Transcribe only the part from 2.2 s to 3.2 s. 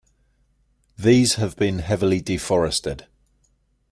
deforested.